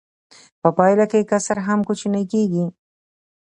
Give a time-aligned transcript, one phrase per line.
[0.61, 2.65] په پایله کې کسر هم کوچنی کېږي